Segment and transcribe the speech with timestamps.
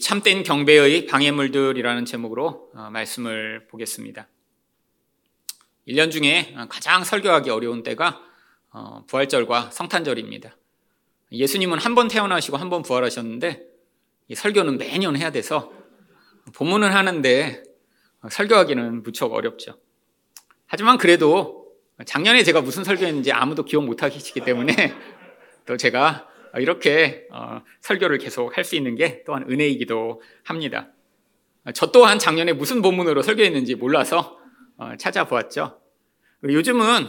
[0.00, 4.28] 참된 경배의 방해물들이라는 제목으로 어, 말씀을 보겠습니다.
[5.88, 8.20] 1년 중에 가장 설교하기 어려운 때가
[8.70, 10.56] 어, 부활절과 성탄절입니다.
[11.32, 13.62] 예수님은 한 번 태어나시고 한 번 부활하셨는데
[14.34, 15.72] 설교는 매년 해야 돼서
[16.54, 17.62] 본문은 하는데
[18.30, 19.78] 설교하기는 무척 어렵죠.
[20.66, 21.66] 하지만 그래도
[22.06, 24.74] 작년에 제가 무슨 설교했는지 아무도 기억 못 하시기 때문에
[25.66, 26.28] 또 제가
[26.60, 30.88] 이렇게 어, 설교를 계속 할 수 있는 게 또한 은혜이기도 합니다.
[31.74, 34.38] 저 또한 작년에 무슨 본문으로 설교했는지 몰라서
[34.76, 35.80] 어, 찾아보았죠.
[36.44, 37.06] 요즘은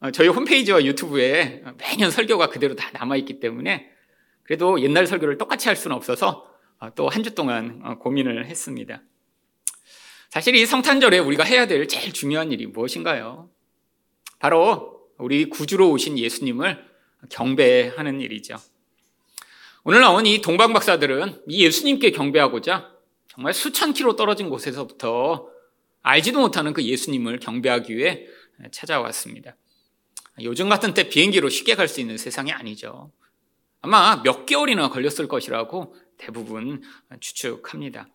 [0.00, 3.90] 어, 저희 홈페이지와 유튜브에 매년 설교가 그대로 다 남아있기 때문에
[4.44, 6.46] 그래도 옛날 설교를 똑같이 할 수는 없어서
[6.94, 9.02] 또 한 주 동안 고민을 했습니다.
[10.30, 13.50] 사실 이 성탄절에 우리가 해야 될 제일 중요한 일이 무엇인가요?
[14.38, 16.82] 바로 우리 구주로 오신 예수님을
[17.28, 18.56] 경배하는 일이죠.
[19.84, 22.90] 오늘 나온 이 동방 박사들은 이 예수님께 경배하고자
[23.28, 25.48] 정말 수천 킬로 떨어진 곳에서부터
[26.02, 28.26] 알지도 못하는 그 예수님을 경배하기 위해
[28.72, 29.56] 찾아왔습니다.
[30.42, 33.10] 요즘 같은 때 비행기로 쉽게 갈 수 있는 세상이 아니죠.
[33.80, 36.82] 아마 몇 개월이나 걸렸을 것이라고 대부분
[37.20, 38.08] 추측합니다.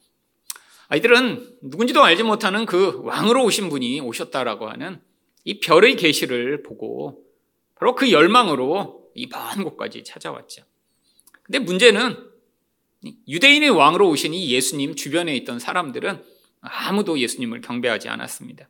[0.88, 5.02] 아이들은 누군지도 알지 못하는 그 왕으로 오신 분이 오셨다라고 하는
[5.44, 7.24] 이 별의 계시를 보고
[7.76, 10.64] 바로 그 열망으로 이 먼 곳까지 찾아왔죠.
[11.46, 12.18] 근데 문제는
[13.28, 16.24] 유대인의 왕으로 오신 이 예수님 주변에 있던 사람들은
[16.62, 18.68] 아무도 예수님을 경배하지 않았습니다.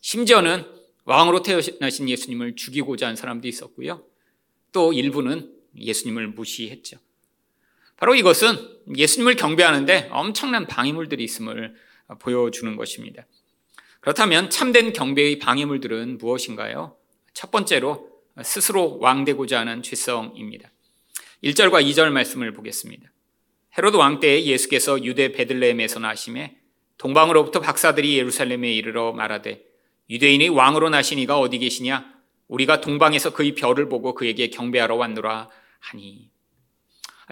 [0.00, 0.66] 심지어는
[1.04, 4.04] 왕으로 태어나신 예수님을 죽이고자 한 사람도 있었고요.
[4.72, 6.98] 또 일부는 예수님을 무시했죠.
[7.96, 8.56] 바로 이것은
[8.96, 11.74] 예수님을 경배하는데 엄청난 방해물들이 있음을
[12.18, 13.26] 보여주는 것입니다.
[14.00, 16.96] 그렇다면 참된 경배의 방해물들은 무엇인가요?
[17.32, 18.10] 첫 번째로
[18.42, 20.72] 스스로 왕되고자 하는 죄성입니다.
[21.42, 23.10] 1절과 2절 말씀을 보겠습니다.
[23.76, 26.56] 헤로드 왕 때에 예수께서 유대 베들레헴에서 나심에
[26.98, 29.64] 동방으로부터 박사들이 예루살렘에 이르러 말하되
[30.08, 32.12] 유대인이 왕으로 나신 이가 어디 계시냐
[32.48, 35.48] 우리가 동방에서 그의 별을 보고 그에게 경배하러 왔노라
[35.80, 36.30] 하니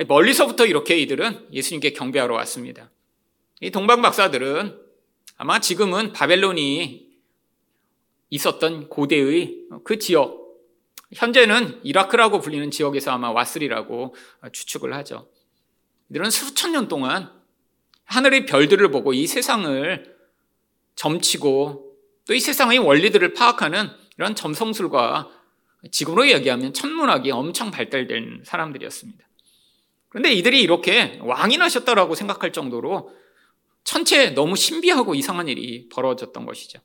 [0.09, 2.91] 멀리서부터 이렇게 이들은 예수님께 경배하러 왔습니다.
[3.61, 4.81] 이 동방 박사들은
[5.37, 7.11] 아마 지금은 바벨론이
[8.31, 10.40] 있었던 고대의 그 지역
[11.15, 14.15] 현재는 이라크라고 불리는 지역에서 아마 왔으리라고
[14.53, 15.29] 추측을 하죠.
[16.11, 17.33] 이들은 수천 년 동안
[18.05, 20.17] 하늘의 별들을 보고 이 세상을
[20.97, 21.91] 점치고
[22.27, 25.29] 또 이 세상의 원리들을 파악하는 이런 점성술과
[25.91, 29.27] 지금으로 이야기하면 천문학이 엄청 발달된 사람들이었습니다.
[30.09, 33.13] 그런데 이들이 이렇게 왕이 나셨다라고 생각할 정도로
[33.83, 36.79] 천체 너무 신비하고 이상한 일이 벌어졌던 것이죠.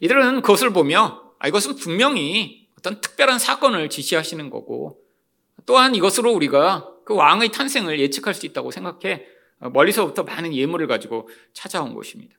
[0.00, 5.00] 이들은 그것을 보며 아, 이것은 분명히 어떤 특별한 사건을 지시하시는 거고
[5.66, 9.26] 또한 이것으로 우리가 그 왕의 탄생을 예측할 수 있다고 생각해
[9.58, 12.34] 멀리서부터 많은 예물을 가지고 찾아온 것입니다.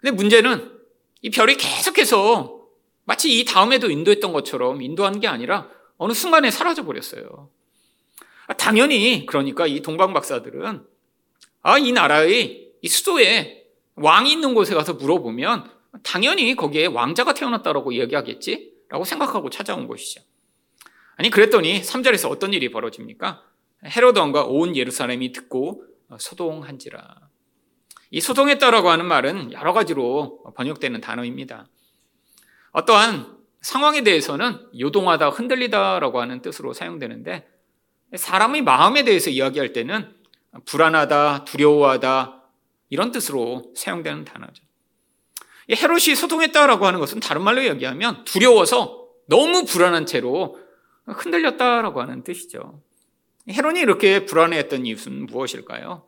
[0.00, 0.72] 근데 문제는
[1.20, 2.66] 이 별이 계속해서
[3.04, 5.68] 마치 이 다음에도 인도했던 것처럼 인도하는 게 아니라
[5.98, 7.50] 어느 순간에 사라져 버렸어요.
[8.46, 10.86] 아, 당연히 그러니까 이 동방 박사들은
[11.62, 15.70] 아, 이 나라의 이 수도에 왕이 있는 곳에 가서 물어보면
[16.02, 18.77] 당연히 거기에 왕자가 태어났다라고 이야기하겠지?
[18.88, 20.22] 라고 생각하고 찾아온 것이죠.
[21.16, 23.42] 아니, 그랬더니 3절에서 어떤 일이 벌어집니까?
[23.84, 25.84] 헤로드 왕과 온 예루살렘이 듣고
[26.18, 27.28] 소동한지라.
[28.10, 31.66] 이 소동했다라고 하는 말은 여러 가지로 번역되는 단어입니다.
[32.72, 37.48] 어떠한 상황에 대해서는 요동하다, 흔들리다라고 하는 뜻으로 사용되는데
[38.14, 40.14] 사람의 마음에 대해서 이야기할 때는
[40.64, 42.42] 불안하다, 두려워하다
[42.88, 44.64] 이런 뜻으로 사용되는 단어죠.
[45.70, 50.58] 헤롯이 소동했다라고 하는 것은 다른 말로 이야기하면 두려워서 너무 불안한 채로
[51.06, 52.82] 흔들렸다라고 하는 뜻이죠.
[53.48, 56.06] 헤롯이 이렇게 불안해했던 이유는 무엇일까요?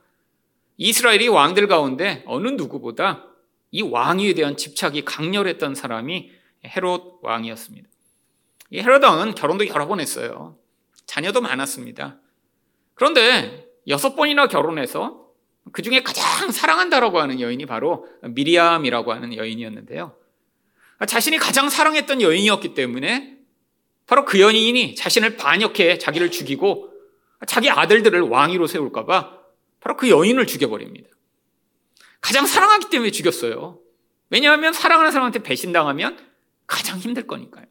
[0.77, 3.27] 이스라엘이 왕들 가운데 어느 누구보다
[3.71, 6.31] 이 왕위에 대한 집착이 강렬했던 사람이
[6.65, 7.89] 헤롯 왕이었습니다.
[8.71, 10.57] 이 헤롯 왕은 결혼도 여러 번 했어요.
[11.07, 12.19] 자녀도 많았습니다.
[12.95, 15.30] 그런데 여섯 번이나 결혼해서
[15.73, 20.17] 그 중에 가장 사랑한다라고 하는 여인이 바로 미리암이라고 하는 여인이었는데요.
[21.07, 23.39] 자신이 가장 사랑했던 여인이었기 때문에
[24.07, 26.93] 바로 그 여인이 자신을 반역해 자기를 죽이고
[27.47, 29.39] 자기 아들들을 왕위로 세울까봐
[29.81, 31.09] 바로 그 여인을 죽여버립니다.
[32.21, 33.79] 가장 사랑하기 때문에 죽였어요.
[34.29, 36.19] 왜냐하면 사랑하는 사람한테 배신당하면
[36.67, 37.67] 가장 힘들 거니까요.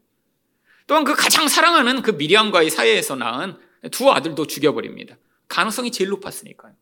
[0.86, 3.56] 또한 그 가장 사랑하는 그 미리암과의 사이에서 낳은
[3.92, 5.16] 두 아들도 죽여버립니다.
[5.46, 6.74] 가능성이 제일 높았으니까요.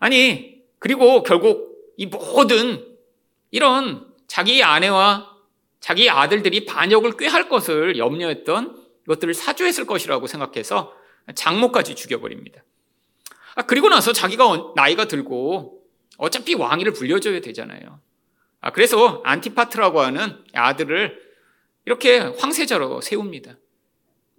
[0.00, 2.84] 아니, 그리고 결국 이 모든
[3.50, 5.30] 이런 자기 아내와
[5.78, 10.92] 자기 아들들이 반역을 꾀할 것을 염려했던 것들을 사주했을 것이라고 생각해서
[11.34, 12.64] 장모까지 죽여버립니다.
[13.54, 15.82] 아, 그리고 나서 자기가 나이가 들고
[16.16, 18.00] 어차피 왕위를 불려줘야 되잖아요.
[18.60, 21.30] 아, 그래서 안티파트라고 하는 아들을
[21.84, 23.56] 이렇게 황세자로 세웁니다.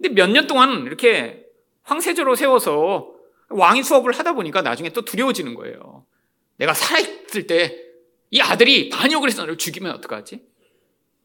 [0.00, 1.44] 근데 몇 년 동안 이렇게
[1.82, 3.12] 황세자로 세워서
[3.52, 6.04] 왕위 수업을 하다 보니까 나중에 또 두려워지는 거예요.
[6.56, 7.92] 내가 살아있을 때
[8.32, 10.42] 이 아들이 반역을 해서 나를 죽이면 어떡하지?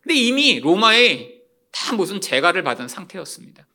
[0.02, 1.36] 근데 이미 로마에
[1.72, 3.66] 다 무슨 재가를 받은 상태였습니다.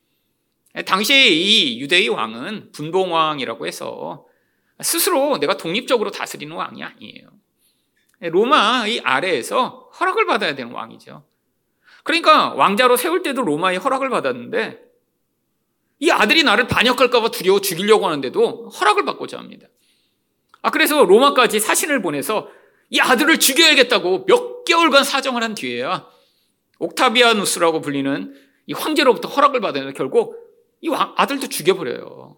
[0.85, 4.27] 당시에 이 유대의 왕은 분봉왕이라고 해서
[4.81, 7.29] 스스로 내가 독립적으로 다스리는 왕이 아니에요.
[8.21, 11.25] 로마의 아래에서 허락을 받아야 되는 왕이죠.
[12.05, 14.79] 그러니까 왕자로 세울 때도 로마의 허락을 받았는데
[16.03, 19.69] 이 아들이 나를 반역할까봐 두려워 죽이려고 하는데도 허락을 받고자 합니다.
[20.61, 22.49] 아, 그래서 로마까지 사신을 보내서
[22.91, 26.09] 이 아들을 죽여야겠다고 몇 개월간 사정을 한 뒤에야
[26.81, 28.35] 옥타비아누스라고 불리는
[28.67, 30.37] 이 황제로부터 허락을 받아서 결국
[30.81, 32.37] 이 아들도 죽여버려요.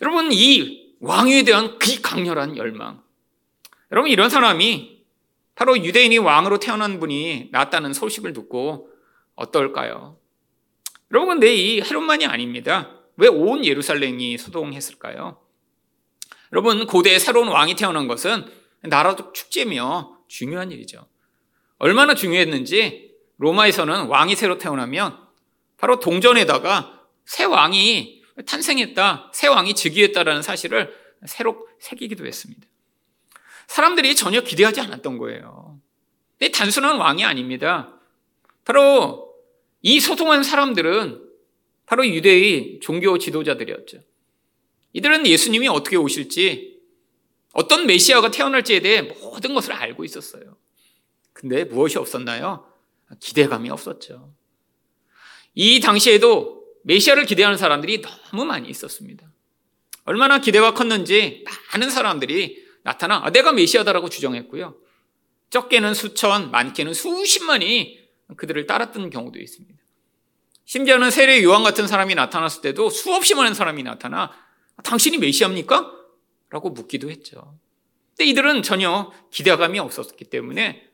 [0.00, 3.02] 여러분, 이 왕위에 대한 그 강렬한 열망.
[3.90, 5.02] 여러분, 이런 사람이
[5.56, 8.88] 바로 유대인이 왕으로 태어난 분이 낫다는 소식을 듣고
[9.34, 10.23] 어떨까요?
[11.14, 12.90] 여러분, 근데 이 헤롯만이 아닙니다.
[13.16, 15.40] 왜 온 예루살렘이 소동했을까요?
[16.52, 18.44] 여러분, 고대에 새로운 왕이 태어난 것은
[18.80, 21.06] 나라적 축제며 중요한 일이죠.
[21.78, 25.16] 얼마나 중요했는지 로마에서는 왕이 새로 태어나면
[25.76, 30.92] 바로 동전에다가 새 왕이 탄생했다, 새 왕이 즉위했다라는 사실을
[31.26, 32.66] 새로 새기기도 했습니다.
[33.68, 35.78] 사람들이 전혀 기대하지 않았던 거예요.
[36.38, 38.00] 근데 단순한 왕이 아닙니다.
[38.64, 39.33] 바로
[39.86, 41.22] 이 소통한 사람들은
[41.84, 44.00] 바로 유대의 종교 지도자들이었죠.
[44.94, 46.80] 이들은 예수님이 어떻게 오실지,
[47.52, 50.56] 어떤 메시아가 태어날지에 대해 모든 것을 알고 있었어요.
[51.34, 52.66] 근데 무엇이 없었나요?
[53.20, 54.32] 기대감이 없었죠.
[55.54, 59.30] 이 당시에도 메시아를 기대하는 사람들이 너무 많이 있었습니다.
[60.04, 64.78] 얼마나 기대가 컸는지 많은 사람들이 나타나 아, 내가 메시아다라고 주장했고요.
[65.50, 68.02] 적게는 수천, 많게는 수십만이
[68.36, 69.73] 그들을 따랐던 경우도 있습니다.
[70.64, 74.32] 심지어는 세례 요한 같은 사람이 나타났을 때도 수없이 많은 사람이 나타나
[74.82, 75.92] 당신이 메시아입니까?
[76.50, 77.58] 라고 묻기도 했죠.
[78.16, 80.88] 근데 이들은 전혀 기대감이 없었기 때문에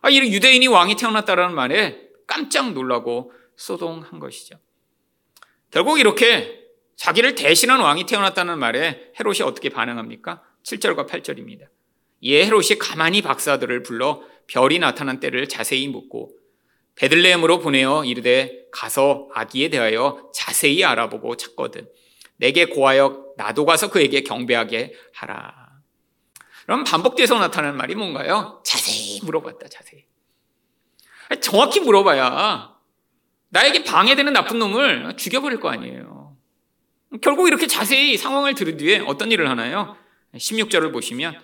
[0.00, 4.56] 아, 이 유대인이 왕이 태어났다라는 말에 깜짝 놀라고 소동한 것이죠.
[5.70, 6.60] 결국 이렇게
[6.96, 10.42] 자기를 대신한 왕이 태어났다는 말에 헤롯이 어떻게 반응합니까?
[10.64, 11.66] 7절과 8절입니다.
[12.20, 16.30] 이에 헤롯이 가만히 박사들을 불러 별이 나타난 때를 자세히 묻고
[16.96, 21.88] 베들레헴으로 보내어 이르되 가서 아기에 대하여 자세히 알아보고 찾거든
[22.36, 25.70] 내게 고하여 나도 가서 그에게 경배하게 하라.
[26.64, 28.62] 그럼 반복돼서 나타나는 말이 뭔가요?
[28.64, 30.04] 자세히 물어봤다, 자세히.
[31.40, 32.76] 정확히 물어봐야
[33.48, 36.36] 나에게 방해되는 나쁜 놈을 죽여버릴 거 아니에요.
[37.20, 39.96] 결국 이렇게 자세히 상황을 들은 뒤에 어떤 일을 하나요?
[40.34, 41.38] 16절을 보시면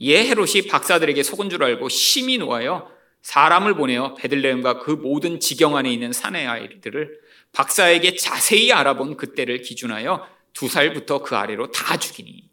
[0.00, 2.88] 예 헤롯이 박사들에게 속은 줄 알고 심히 놓아요
[3.28, 7.20] 사람을 보내어 베들레헴과 그 모든 지경 안에 있는 사내 아이들을
[7.52, 12.48] 박사에게 자세히 알아본 그때를 기준하여 두 살부터 그 아래로 다 죽이니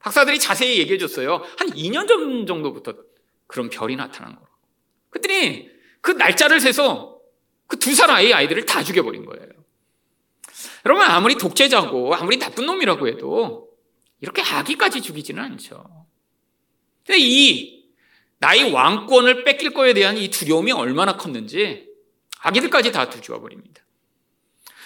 [0.00, 1.44] 박사들이 자세히 얘기해 줬어요.
[1.58, 2.94] 한 2년 전 정도부터
[3.46, 4.48] 그런 별이 나타난 거.
[5.10, 5.70] 그랬더니
[6.00, 7.20] 그 날짜를 세서
[7.68, 9.46] 그 두 살 아이 아이들을 다 죽여버린 거예요.
[10.86, 13.70] 여러분 아무리 독재자고 아무리 나쁜 놈이라고 해도
[14.20, 16.04] 이렇게 아기까지 죽이지는 않죠.
[17.06, 17.71] 근데 이
[18.42, 21.86] 나의 왕권을 뺏길 거에 대한 이 두려움이 얼마나 컸는지
[22.40, 23.82] 아기들까지 다 죽여버립니다.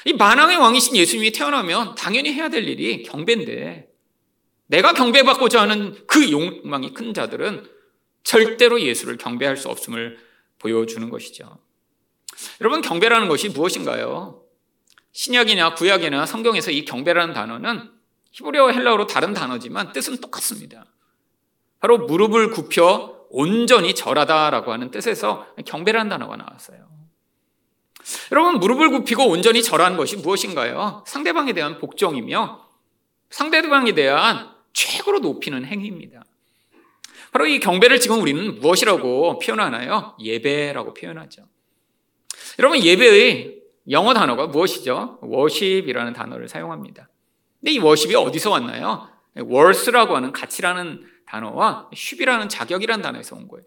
[0.05, 3.89] 이 만왕의 왕이신 예수님이 태어나면 당연히 해야 될 일이 경배인데
[4.67, 7.67] 내가 경배받고자 하는 그 욕망이 큰 자들은
[8.25, 10.19] 절대로 예수를 경배할 수 없음을
[10.59, 11.59] 보여주는 것이죠.
[12.61, 14.43] 여러분, 경배라는 것이 무엇인가요?
[15.13, 17.91] 신약이나 구약이나 성경에서 이 경배라는 단어는
[18.33, 20.85] 히브리어 헬라어로 다른 단어지만 뜻은 똑같습니다.
[21.81, 26.87] 바로 무릎을 굽혀 온전히 절하다라고 하는 뜻에서 경배라는 단어가 나왔어요.
[28.33, 31.05] 여러분, 무릎을 굽히고 온전히 절하는 것이 무엇인가요?
[31.07, 32.67] 상대방에 대한 복종이며
[33.29, 36.25] 상대방에 대한 최고로 높이는 행위입니다.
[37.31, 40.17] 바로 이 경배를 지금 우리는 무엇이라고 표현하나요?
[40.19, 41.43] 예배라고 표현하죠.
[42.59, 45.19] 여러분, 예배의 영어 단어가 무엇이죠?
[45.23, 47.11] worship이라는 단어를 사용합니다.
[47.61, 49.11] 근데 이 worship이 어디서 왔나요?
[49.37, 53.65] worth라고 하는 가치라는 단어와 ship이라는 자격이라는 단어에서 온 거예요.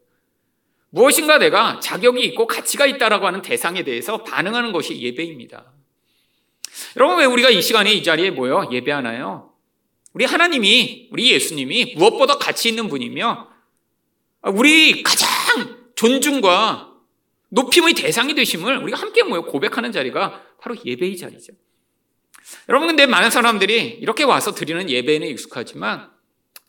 [0.92, 5.72] 무엇인가 내가 자격이 있고 가치가 있다라고 하는 대상에 대해서 반응하는 것이 예배입니다.
[6.98, 9.54] 여러분, 왜 우리가 이 시간에 이 자리에 모여 예배하나요?
[10.14, 13.50] 우리 하나님이, 우리 예수님이 무엇보다 가치 있는 분이며
[14.54, 15.28] 우리 가장
[15.96, 16.94] 존중과
[17.50, 21.54] 높임의 대상이 되심을 우리가 함께 모여 고백하는 자리가 바로 예배의 자리죠.
[22.68, 26.10] 여러분, 근데 많은 사람들이 이렇게 와서 드리는 예배에는 익숙하지만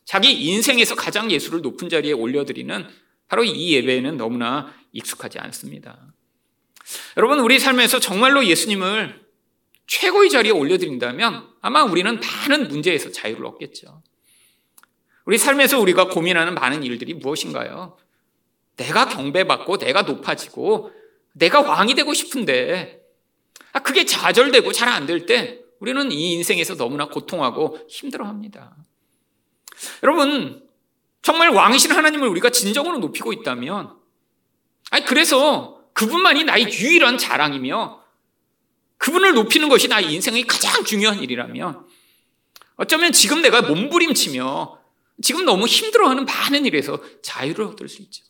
[0.05, 2.87] 자기 인생에서 가장 예수를 높은 자리에 올려드리는
[3.27, 6.13] 바로 이 예배에는 너무나 익숙하지 않습니다.
[7.17, 9.21] 여러분, 우리 삶에서 정말로 예수님을
[9.87, 14.01] 최고의 자리에 올려드린다면 아마 우리는 많은 문제에서 자유를 얻겠죠.
[15.25, 17.97] 우리 삶에서 우리가 고민하는 많은 일들이 무엇인가요?
[18.77, 20.91] 내가 경배받고 내가 높아지고
[21.33, 23.01] 내가 왕이 되고 싶은데
[23.73, 28.75] 아, 그게 좌절되고 잘 안 될 때 우리는 이 인생에서 너무나 고통하고 힘들어 합니다.
[30.03, 30.67] 여러분
[31.21, 33.95] 정말 왕이신 하나님을 우리가 진정으로 높이고 있다면
[34.91, 38.01] 아니 그래서 그분만이 나의 유일한 자랑이며
[38.97, 41.85] 그분을 높이는 것이 나의 인생의 가장 중요한 일이라면
[42.75, 44.79] 어쩌면 지금 내가 몸부림치며
[45.21, 48.23] 지금 너무 힘들어하는 많은 일에서 자유를 얻을 수 있죠.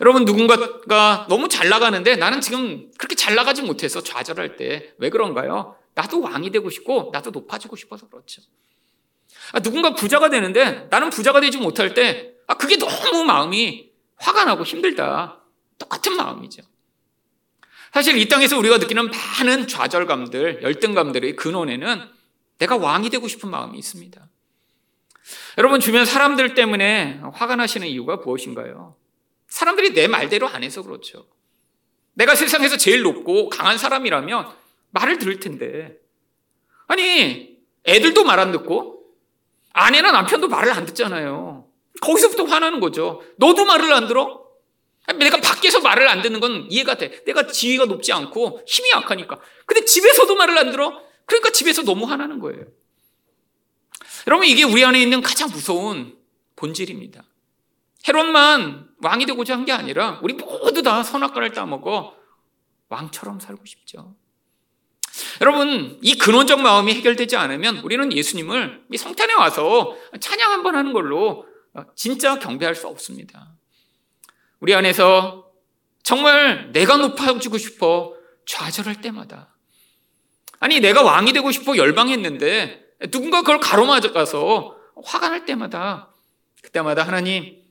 [0.00, 5.76] 여러분 누군가가 너무 잘 나가는데 나는 지금 그렇게 잘 나가지 못해서 좌절할 때 왜 그런가요?
[5.94, 8.42] 나도 왕이 되고 싶고 나도 높아지고 싶어서 그렇죠.
[9.52, 14.64] 아, 누군가 부자가 되는데 나는 부자가 되지 못할 때 아, 그게 너무 마음이 화가 나고
[14.64, 15.42] 힘들다.
[15.78, 16.62] 똑같은 마음이죠.
[17.92, 22.08] 사실 이 땅에서 우리가 느끼는 많은 좌절감들, 열등감들의 근원에는
[22.58, 24.28] 내가 왕이 되고 싶은 마음이 있습니다.
[25.58, 28.96] 여러분 주변 사람들 때문에 화가 나시는 이유가 무엇인가요?
[29.48, 31.26] 사람들이 내 말대로 안 해서 그렇죠.
[32.14, 34.48] 내가 세상에서 제일 높고 강한 사람이라면
[34.90, 35.96] 말을 들을 텐데.
[36.86, 38.97] 아니, 애들도 말 안 듣고
[39.78, 41.66] 아내나 남편도 말을 안 듣잖아요.
[42.00, 43.22] 거기서부터 화나는 거죠.
[43.36, 44.46] 너도 말을 안 들어?
[45.18, 47.24] 내가 밖에서 말을 안 듣는 건 이해가 돼.
[47.24, 49.40] 내가 지위가 높지 않고 힘이 약하니까.
[49.66, 51.00] 근데 집에서도 말을 안 들어?
[51.24, 52.64] 그러니까 집에서 너무 화나는 거예요.
[54.26, 56.18] 여러분, 이게 우리 안에 있는 가장 무서운
[56.56, 57.22] 본질입니다.
[58.06, 62.14] 헤롯만 왕이 되고자 한 게 아니라 우리 모두 다 선악과를 따먹어
[62.88, 64.14] 왕처럼 살고 싶죠.
[65.40, 70.92] 여러분, 이 근원적 마음이 해결되지 않으면 우리는 예수님을 이 성탄에 와서 찬양 한 번 하는
[70.92, 71.46] 걸로
[71.94, 73.52] 진짜 경배할 수 없습니다.
[74.60, 75.48] 우리 안에서
[76.02, 78.14] 정말 내가 높아지고 싶어
[78.46, 79.54] 좌절할 때마다
[80.58, 86.12] 아니 내가 왕이 되고 싶어 열방했는데 누군가 그걸 가로막아서 화가 날 때마다
[86.62, 87.62] 그때마다 하나님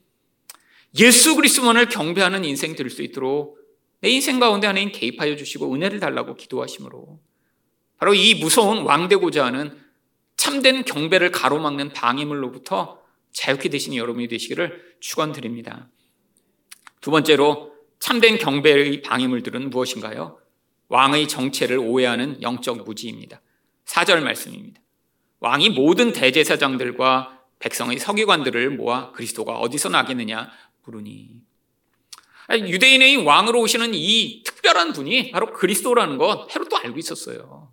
[0.98, 3.58] 예수 그리스도만을 경배하는 인생 될 수 있도록
[4.00, 7.20] 내 인생 가운데 하나님 개입하여 주시고 은혜를 달라고 기도하심으로
[7.98, 9.78] 바로 이 무서운 왕 되고자 하는
[10.36, 13.02] 참된 경배를 가로막는 방해물로부터
[13.32, 15.88] 자유케 되신 여러분이 되시기를 축원드립니다.
[17.00, 20.38] 두 번째로 참된 경배의 방해물들은 무엇인가요?
[20.88, 23.40] 왕의 정체를 오해하는 영적 무지입니다.
[23.84, 24.80] 4절 말씀입니다.
[25.40, 30.50] 왕이 모든 대제사장들과 백성의 서기관들을 모아 그리스도가 어디서 나겠느냐
[30.82, 31.42] 부르니
[32.50, 37.72] 유대인의 왕으로 오시는 이 특별한 분이 바로 그리스도라는 것 헤롯도 알고 있었어요.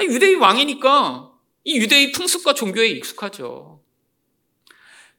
[0.00, 1.32] 유대의 왕이니까
[1.64, 3.80] 이 유대의 풍습과 종교에 익숙하죠.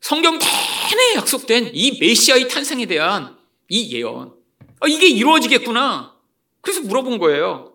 [0.02, 3.38] 성경 내내 약속된 이 메시아의 탄생에 대한
[3.70, 4.34] 이 예언.
[4.80, 6.14] 아, 이게 이루어지겠구나.
[6.62, 7.74] 그래서 물어본 거예요.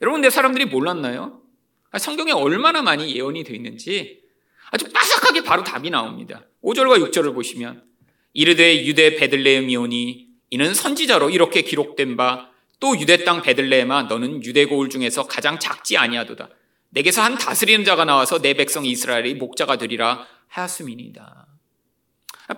[0.00, 1.42] 여러분, 내 사람들이 몰랐나요?
[1.90, 4.22] 아, 성경에 얼마나 많이 예언이 되어 있는지
[4.70, 6.46] 아주 빠삭하게 바로 답이 나옵니다.
[6.64, 7.84] 5절과 6절을 보시면
[8.32, 12.50] 이르되 유대 베들레헴이오니 이는 선지자로 이렇게 기록된 바
[12.82, 16.48] 또 유대 땅 베들레헴아 너는 유대 고을 중에서 가장 작지 아니하도다.
[16.88, 21.46] 내게서 한 다스리는 자가 나와서 내 백성 이스라엘의 목자가 되리라 하였음이니다.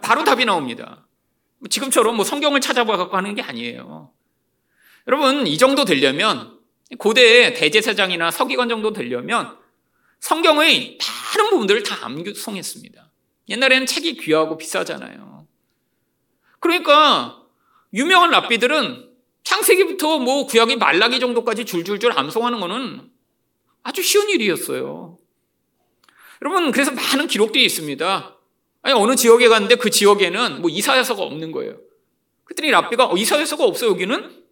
[0.01, 1.07] 바로 답이 나옵니다.
[1.69, 4.13] 지금처럼 뭐 성경을 찾아봐 갖고 하는 게 아니에요.
[5.09, 6.59] 여러분 이 정도 되려면
[6.99, 9.59] 고대의 대제사장이나 서기관 정도 되려면
[10.21, 10.97] 성경의
[11.37, 13.11] 많은 부분들을 다 암송했습니다.
[13.51, 15.47] 옛날에는 책이 귀하고 비싸잖아요.
[16.61, 17.43] 그러니까
[17.93, 19.14] 유명한 랍비들은
[19.45, 23.11] 창세기부터 뭐 구약의 말라기 정도까지 줄줄줄 암송하는 것은
[23.83, 25.19] 아주 쉬운 일이었어요.
[26.43, 28.39] 여러분 그래서 많은 기록들이 있습니다.
[28.83, 31.79] 아니 어느 지역에 갔는데 그 지역에는 뭐 이사야서가 없는 거예요.
[32.45, 34.45] 그랬더니 랍비가 어, 이사야서가 없어 여기는?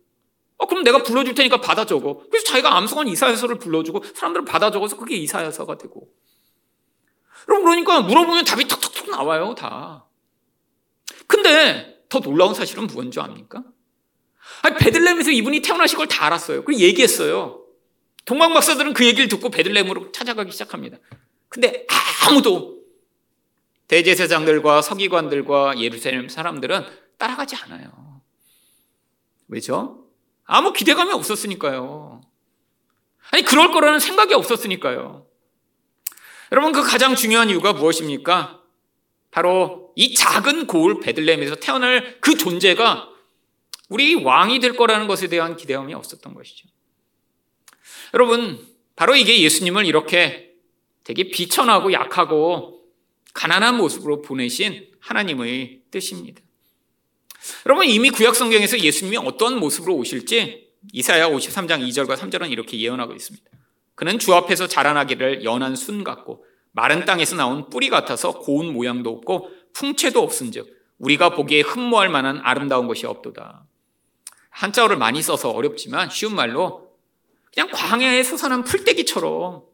[0.58, 2.22] 어 그럼 내가 불러줄 테니까 받아 적어.
[2.30, 6.08] 그래서 자기가 암송한 이사야서를 불러주고 사람들은 받아 적어서 그게 이사야서가 되고.
[7.48, 10.06] 여러분 그러니까 물어보면 답이 톡톡톡 나와요 다.
[11.26, 13.64] 근데 더 놀라운 사실은 줄 압니까?
[14.62, 16.64] 아니, 베들렘에서 이분이 태어나신 걸다 알았어요.
[16.64, 17.64] 그리고 얘기했어요.
[18.24, 20.98] 동방 박사들은 그 얘기를 듣고 베들렘으로 찾아가기 시작합니다.
[21.48, 21.86] 근데
[22.24, 22.82] 아무도
[23.88, 26.86] 대제사장들과 서기관들과 예루살렘 사람들은
[27.18, 28.20] 따라가지 않아요.
[29.48, 30.06] 왜죠?
[30.44, 32.22] 아무 기대감이 없었으니까요.
[33.30, 35.26] 아니, 그럴 거라는 생각이 없었으니까요.
[36.52, 38.60] 여러분, 그 가장 중요한 이유가 무엇입니까?
[39.30, 43.11] 바로 이 작은 고을 베들레헴에서 태어날 그 존재가
[43.92, 46.66] 우리 왕이 될 거라는 것에 대한 기대감이 없었던 것이죠.
[48.14, 50.54] 여러분, 바로 이게 예수님을 이렇게
[51.04, 52.80] 되게 비천하고 약하고
[53.34, 56.40] 가난한 모습으로 보내신 하나님의 뜻입니다.
[57.66, 63.44] 여러분 이미 구약 성경에서 예수님이 어떤 모습으로 오실지 이사야 53장 2절과 3절은 이렇게 예언하고 있습니다.
[63.94, 69.50] 그는 주 앞에서 자라나기를 연한 순 같고 마른 땅에서 나온 뿌리 같아서 고운 모양도 없고
[69.74, 70.66] 풍채도 없은즉
[70.98, 73.66] 우리가 보기에 흠모할 만한 아름다운 것이 없도다.
[74.52, 76.92] 한자어를 많이 써서 어렵지만 쉬운 말로
[77.52, 79.64] 그냥 광야에 솟아난 풀떼기처럼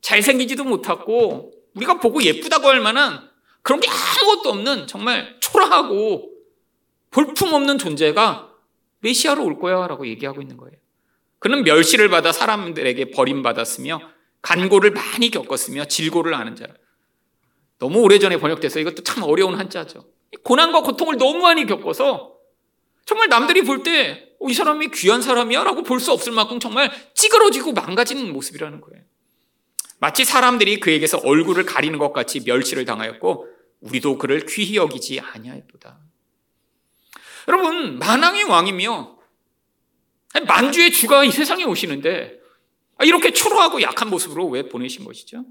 [0.00, 3.30] 잘생기지도 못하고 우리가 보고 예쁘다고 할 만한
[3.62, 6.30] 그런 게 아무것도 없는 정말 초라하고
[7.10, 8.54] 볼품없는 존재가
[9.00, 10.76] 메시아로 올 거야 라고 얘기하고 있는 거예요.
[11.38, 14.00] 그는 멸시를 받아 사람들에게 버림받았으며
[14.42, 16.74] 간고를 많이 겪었으며 질고를 아는 자라.
[17.78, 20.06] 너무 오래전에 번역돼서 이것도 참 어려운 한자죠.
[20.42, 22.39] 고난과 고통을 너무 많이 겪어서
[23.06, 27.72] 정말 남들이 볼 때이 어, 사람이 귀한 사람이야 라고 볼 수 없을 만큼 정말 찌그러지고
[27.72, 29.02] 망가지는 모습이라는 거예요.
[29.98, 33.48] 마치 사람들이 그에게서 얼굴을 가리는 것 같이 멸시를 당하였고
[33.80, 35.98] 우리도 그를 귀히 여기지 아니하였도다.
[37.48, 39.18] 여러분 만왕의 왕이며
[40.46, 42.38] 만주의 주가 이 세상에 오시는데
[43.02, 45.44] 이렇게 초라하고 약한 모습으로 왜 보내신 것이죠?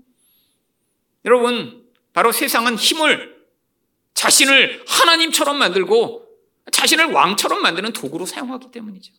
[1.26, 3.38] 여러분 바로 세상은 힘을
[4.14, 6.29] 자신을 하나님처럼 만들고
[6.72, 9.14] 자신을 왕처럼 만드는 도구로 사용하기 때문이죠.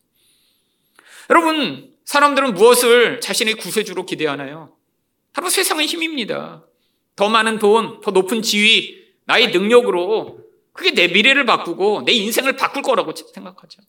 [1.30, 4.76] 여러분, 사람들은 무엇을 자신의 구세주로 기대하나요?
[5.32, 6.66] 바로 세상의 힘입니다.
[7.14, 10.40] 더 많은 돈, 더 높은 지위, 나의 능력으로
[10.72, 13.80] 그게 내 미래를 바꾸고 내 인생을 바꿀 거라고 생각하죠.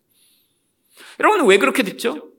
[1.19, 2.29] 여러분, 왜 그렇게 됐죠?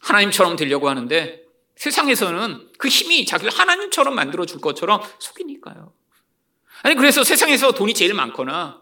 [0.00, 1.42] 하나님처럼 되려고 하는데
[1.76, 5.92] 세상에서는 그 힘이 자기를 하나님처럼 만들어 줄 것처럼 속이니까요.
[6.82, 8.80] 아니, 그래서 세상에서 돈이 제일 많거나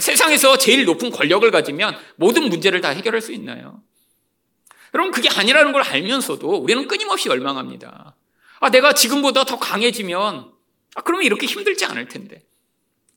[0.00, 3.82] 세상에서 제일 높은 권력을 가지면 모든 문제를 다 해결할 수 있나요?
[4.92, 8.14] 여러분, 그게 아니라는 걸 알면서도 우리는 끊임없이 열망합니다.
[8.60, 10.52] 아, 내가 지금보다 더 강해지면,
[10.94, 12.42] 아, 그러면 이렇게 힘들지 않을 텐데.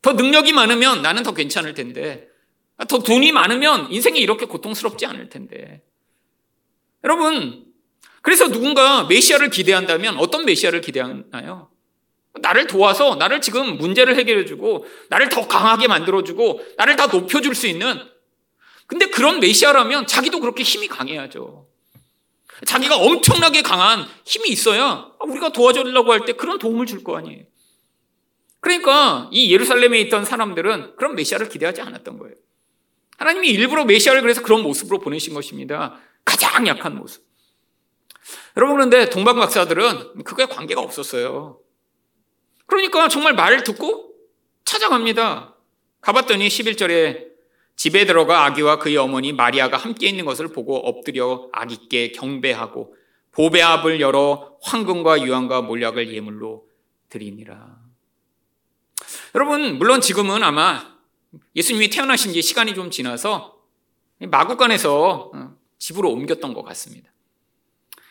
[0.02, 2.28] 더 능력이 많으면 나는 더 괜찮을 텐데.
[2.78, 5.84] 아, 더 돈이 많으면 인생이 이렇게 고통스럽지 않을 텐데.
[7.04, 7.66] 여러분,
[8.22, 11.70] 그래서 누군가 메시아를 기대한다면 어떤 메시아를 기대하나요?
[12.42, 18.00] 나를 도와서 나를 지금 문제를 해결해주고 나를 더 강하게 만들어주고 나를 다 높여줄 수 있는
[18.86, 21.68] 근데 그런 메시아라면 자기도 그렇게 힘이 강해야죠.
[22.66, 27.44] 자기가 엄청나게 강한 힘이 있어야 우리가 도와주려고 할 때 그런 도움을 줄 거 아니에요.
[28.60, 32.36] 그러니까 이 예루살렘에 있던 사람들은 그런 메시아를 기대하지 않았던 거예요.
[33.18, 36.00] 하나님이 일부러 메시아를 그래서 그런 모습으로 보내신 것입니다.
[36.26, 37.24] 가장 약한 모습.
[38.58, 41.60] 여러분 그런데 동방 박사들은 그게 관계가 없었어요.
[42.68, 44.14] 그러니까 정말 말을 듣고
[44.64, 45.56] 찾아갑니다.
[46.02, 47.28] 가봤더니 11절에
[47.76, 52.96] 집에 들어가 아기와 그의 어머니 마리아가 함께 있는 것을 보고 엎드려 아기께 경배하고
[53.32, 56.68] 보배압을 열어 황금과 유황과 몰약을 예물로
[57.10, 57.78] 드리니라.
[59.36, 60.98] 여러분, 물론 지금은 아마
[61.56, 63.62] 예수님이 태어나신 지 시간이 좀 지나서
[64.20, 67.12] 마구간에서 어, 집으로 옮겼던 것 같습니다.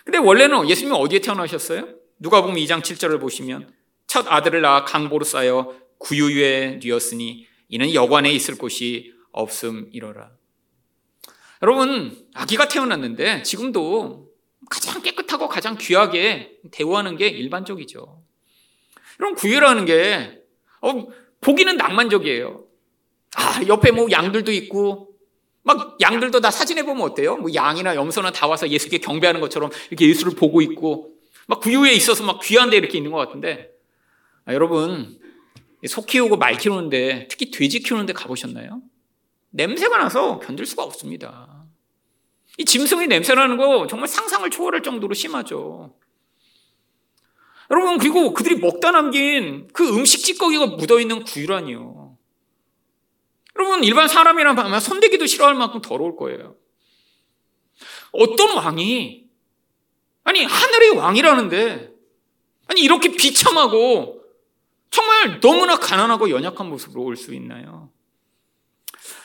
[0.05, 1.89] 근데 원래는 예수님이 어디에 태어나셨어요?
[2.21, 3.75] 누가 보면 2장 7절을 보시면
[4.07, 10.31] 첫 아들을 낳아 강보로 쌓여 구유에 뉘었으니 이는 여관에 있을 곳이 없음이러라.
[11.63, 14.29] 여러분, 아기가 태어났는데 지금도
[14.71, 18.23] 가장 깨끗하고 가장 귀하게 대우하는 게 일반적이죠.
[19.21, 20.43] 여러분, 구유라는 게,
[20.83, 21.07] 어,
[21.41, 22.65] 보기는 낭만적이에요.
[23.37, 25.15] 아, 옆에 뭐 양들도 있고,
[25.63, 27.37] 막 양들도 다 사진해 보면 어때요?
[27.37, 31.15] 뭐 양이나 염소나 다 와서 예수께 경배하는 것처럼 이렇게 예수를 보고 있고,
[31.47, 33.76] 막 구유에 있어서 막 귀한 데 이렇게 있는 것 같은데,
[34.47, 35.19] 아, 여러분,
[35.89, 38.81] 소 키우고 말 키우는데, 특히 돼지 키우는데 가보셨나요?
[39.51, 41.65] 냄새가 나서 견딜 수가 없습니다.
[42.57, 45.97] 이 짐승의 냄새나는 거 정말 상상을 초월할 정도로 심하죠.
[47.73, 52.17] 여러분, 그리고 그들이 먹다 남긴 그 음식 찌꺼기가 묻어있는 구유라니요.
[53.59, 56.55] 여러분, 일반 사람이라면 아마 손대기도 싫어할 만큼 더러울 거예요.
[58.13, 59.25] 어떤 왕이,
[60.23, 61.93] 아니, 하늘의 왕이라는데,
[62.69, 64.16] 아니, 이렇게 비참하고
[64.91, 67.91] 정말 너무나 가난하고 연약한 모습으로 올 수 있나요?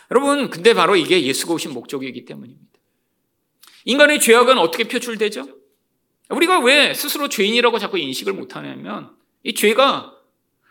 [0.09, 2.71] 여러분, 근데 바로 이게 예수가 오신 목적이기 때문입니다.
[3.85, 5.47] 인간의 죄악은 어떻게 표출되죠?
[6.29, 10.13] 우리가 왜 스스로 죄인이라고 자꾸 인식을 못하냐면 이 죄가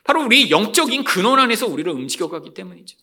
[0.05, 2.99] 바로 우리 영적인 근원 안에서 우리를 움직여가기 때문이죠.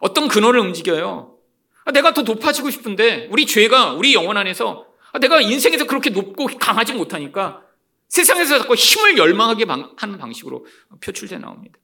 [0.00, 1.36] 어떤 근원을 움직여요?
[1.84, 6.46] 아, 내가 더 높아지고 싶은데 우리 죄가 우리 영혼 안에서 아, 내가 인생에서 그렇게 높고
[6.58, 7.62] 강하지 못하니까
[8.12, 10.66] 세상에서 자꾸 힘을 열망하게 하는 방식으로
[11.00, 11.78] 표출돼 나옵니다.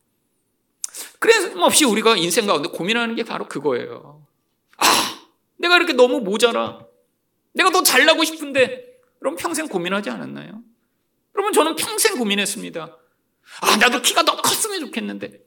[1.19, 4.27] 그래서 없이 우리가 인생 가운데 고민하는 게 바로 그거예요.
[4.77, 4.85] 아,
[5.57, 6.85] 내가 이렇게 너무 모자라.
[7.55, 10.63] 내가 더 잘나고 싶은데 여러분 평생 고민하지 않았나요?
[11.35, 12.99] 여러분 저는 평생 고민했습니다.
[13.63, 15.41] 아 나도 키가 더 컸으면 좋겠는데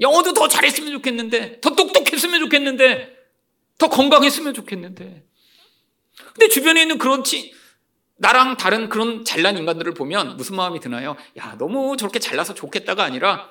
[0.00, 3.12] 영어도 더 잘했으면 좋겠는데 더 똑똑했으면 좋겠는데
[3.76, 5.26] 더 건강했으면 좋겠는데
[6.16, 7.52] 근데 주변에 있는 그런 치,
[8.18, 11.16] 나랑 다른 그런 잘난 인간들을 보면 무슨 마음이 드나요?
[11.38, 13.50] 야 너무 저렇게 잘나서 좋겠다가 아니라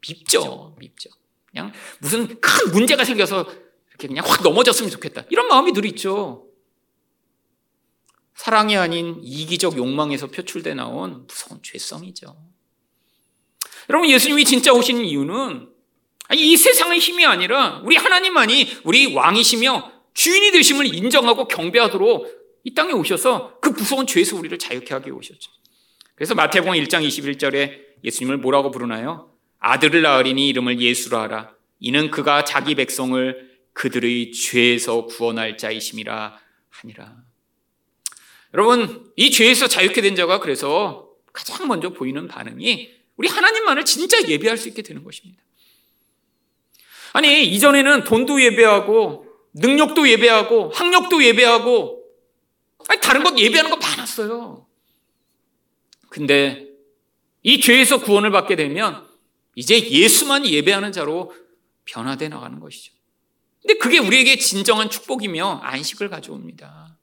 [0.00, 1.10] 밉죠 밉죠
[1.50, 3.46] 그냥 무슨 큰 문제가 생겨서
[3.90, 6.48] 이렇게 그냥 확 넘어졌으면 좋겠다 이런 마음이 늘 있죠
[8.38, 12.36] 사랑이 아닌 이기적 욕망에서 표출돼 나온 무서운 죄성이죠.
[13.90, 15.68] 여러분, 예수님이 진짜 오신 이유는
[16.34, 23.60] 이 세상의 힘이 아니라 우리 하나님만이 우리 왕이시며 주인이 되심을 인정하고 경배하도록 이 땅에 오셔서
[23.60, 25.50] 그 무서운 죄에서 우리를 자유케 하게 오셨죠.
[26.14, 29.32] 그래서 마태복음 1장 21절에 예수님을 뭐라고 부르나요?
[29.58, 31.54] 아들을 낳으리니 이름을 예수라 하라.
[31.80, 37.16] 이는 그가 자기 백성을 그들의 죄에서 구원할 자이심이라 하니라.
[38.52, 44.58] 여러분, 이 죄에서 자유케 된 자가 그래서 가장 먼저 보이는 반응이 우리 하나님만을 진짜 예배할
[44.58, 45.42] 수 있게 되는 것입니다.
[47.14, 51.97] 아니, 이전에는 돈도 예배하고, 능력도 예배하고, 학력도 예배하고,
[52.88, 54.66] 아니, 다른 것 예배하는 거 많았어요.
[56.08, 56.66] 근데
[57.42, 59.06] 이 죄에서 구원을 받게 되면
[59.54, 61.34] 이제 예수만 예배하는 자로
[61.84, 62.92] 변화돼 나가는 것이죠.
[63.62, 66.96] 근데 그게 우리에게 진정한 축복이며 안식을 가져옵니다.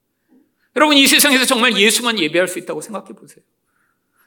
[0.74, 3.44] 여러분 이 세상에서 정말 예수만 예배할 수 있다고 생각해 보세요.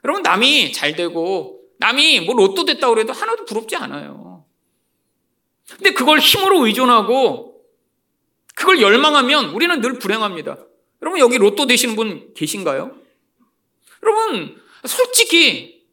[0.04, 4.44] 여러분 남이 잘 되고 남이 뭐 로또 됐다고 그래도 하나도 부럽지 않아요.
[5.68, 7.62] 근데 그걸 힘으로 의존하고
[8.54, 10.58] 그걸 열망하면 우리는 늘 불행합니다.
[11.02, 12.96] 여러분 여기 로또 되시는 분 계신가요?
[14.02, 15.84] 여러분 솔직히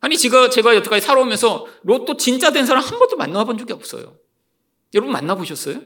[0.00, 4.16] 아니 제가 제가 여태까지 살아오면서 로또 진짜 된 사람 한 번도 만나본 적이 없어요.
[4.94, 5.80] 여러분 만나보셨어요?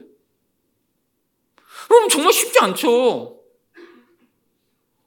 [1.91, 3.41] 여러분 정말 쉽지 않죠.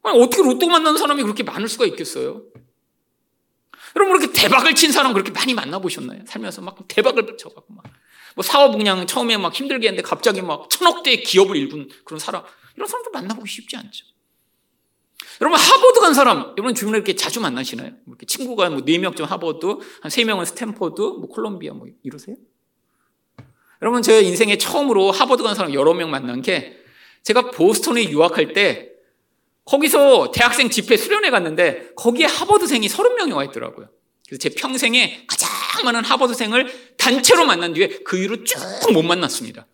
[0.03, 2.43] 아니, 어떻게 로또 만나는 사람이 그렇게 많을 수가 있겠어요?
[3.97, 6.23] 여러분 그렇게 대박을 친 사람 그렇게 많이 만나보셨나요?
[6.27, 7.85] 살면서 막 대박을 쳐갖고 막.
[8.35, 12.45] 뭐 사업 그냥 처음에 막 힘들게 했는데 갑자기 막 천억대의 기업을 일군 그런 사람
[12.79, 14.07] 이런 사람도 만나보기 쉽지 않죠.
[15.41, 17.91] 여러분 하버드 간 사람 여러분 주변에 이렇게 자주 만나시나요?
[18.05, 19.67] 뭐 이렇게 친구가 뭐네 명쯤 하버드,
[20.01, 22.37] 한 세 명은 스탠포드, 뭐 콜롬비아 뭐 이러세요?
[23.83, 26.79] 여러분 제 인생에 처음으로 하버드 간 사람 여러 명 만난 게
[27.25, 28.91] 제가 보스턴에 유학할 때
[29.64, 33.88] 거기서 대학생 집회 수련회 갔는데 거기에 하버드생이 30명이 와 있더라고요.
[34.27, 35.49] 그래서 제 평생에 가장
[35.85, 38.59] 많은 하버드생을 단체로 만난 뒤에 그 이후로 쭉
[38.93, 39.67] 못 만났습니다.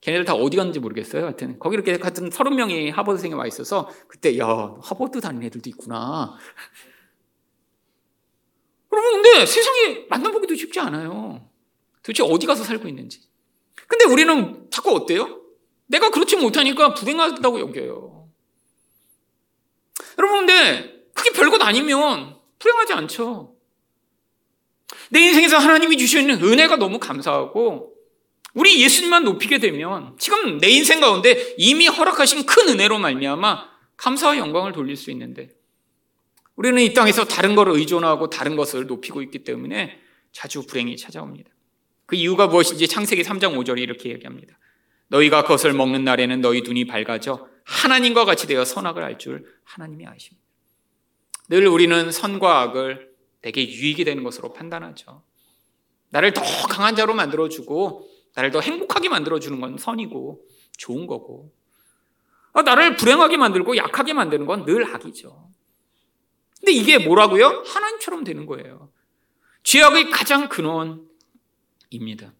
[0.00, 1.24] 걔네들 다 어디 갔는지 모르겠어요.
[1.24, 4.46] 하여튼 거기 이렇게 같은 30명이 하버드생이 와 있어서 그때 야
[4.80, 6.36] 하버드 다니는 애들도 있구나.
[8.92, 11.46] 여러분 근데 세상에 만나보기도 쉽지 않아요.
[12.02, 13.20] 도대체 어디 가서 살고 있는지.
[13.86, 15.42] 근데 우리는 자꾸 어때요?
[15.86, 18.28] 내가 그렇지 못하니까 불행하다고 여겨요.
[20.18, 23.54] 여러분, 근데 그게 별것 아니면 불행하지 않죠.
[25.10, 27.94] 내 인생에서 하나님이 주시는 은혜가 너무 감사하고
[28.54, 34.72] 우리 예수님만 높이게 되면 지금 내 인생 가운데 이미 허락하신 큰 은혜로 말미암아 감사와 영광을
[34.72, 35.50] 돌릴 수 있는데
[36.56, 40.00] 우리는 이 땅에서 다른 것을 의존하고 다른 것을 높이고 있기 때문에
[40.32, 41.50] 자주 불행이 찾아옵니다.
[42.06, 44.58] 그 이유가 무엇인지 창세기 3장 5절에 이렇게 얘기합니다.
[45.08, 50.46] 너희가 그것을 먹는 날에는 너희 눈이 밝아져 하나님과 같이 되어 선악을 알 줄 하나님이 아십니다.
[51.48, 53.10] 늘 우리는 선과 악을
[53.42, 55.22] 내게 유익이 되는 것으로 판단하죠.
[56.10, 58.08] 나를 더 강한 자로 만들어주고
[58.38, 60.46] 나를 더 행복하게 만들어주는 건 선이고
[60.76, 61.52] 좋은 거고
[62.52, 65.50] 아, 나를 불행하게 만들고 약하게 만드는 건 늘 악이죠.
[66.60, 67.64] 근데 이게 뭐라고요?
[67.66, 68.92] 하나님처럼 되는 거예요.
[69.64, 72.32] 죄악의 가장 근원입니다.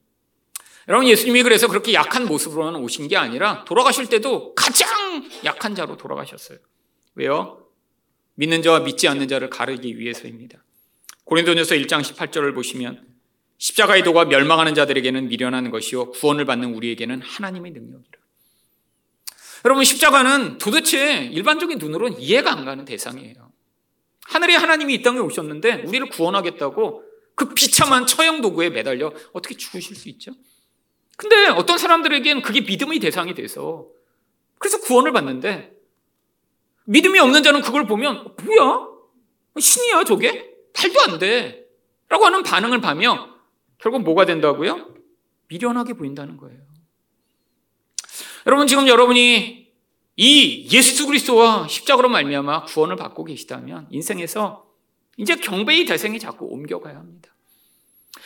[0.86, 6.58] 여러분 예수님이 그래서 그렇게 약한 모습으로는 오신 게 아니라 돌아가실 때도 가장 약한 자로 돌아가셨어요.
[7.16, 7.66] 왜요?
[8.36, 10.62] 믿는 자와 믿지 않는 자를 가르기 위해서입니다.
[11.24, 13.04] 고린도전서 1장 18절을 보시면
[13.58, 18.18] 십자가의 도가 멸망하는 자들에게는 미련한 것이요 구원을 받는 우리에게는 하나님의 능력이라.
[19.64, 23.52] 여러분 십자가는 도대체 일반적인 눈으로는 이해가 안 가는 대상이에요.
[24.26, 27.02] 하늘의 하나님이 이 땅에 오셨는데 우리를 구원하겠다고
[27.34, 30.32] 그 비참한 처형 도구에 매달려 어떻게 죽으실 수 있죠?
[31.16, 33.88] 근데 어떤 사람들에게는 그게 믿음의 대상이 돼서
[34.58, 35.72] 그래서 구원을 받는데
[36.84, 38.88] 믿음이 없는 자는 그걸 보면 뭐야?
[39.58, 40.54] 신이야 저게?
[40.76, 41.66] 말도 안 돼.
[42.08, 43.37] 라고 하는 반응을 봐며
[43.78, 44.94] 결국 뭐가 된다고요?
[45.48, 46.60] 미련하게 보인다는 거예요.
[48.46, 49.68] 여러분 지금 여러분이
[50.16, 54.66] 이 예수 그리스도와 십자가로 말미암아 구원을 받고 계시다면 인생에서
[55.16, 57.30] 이제 경배의 대상이 자꾸 옮겨가야 합니다.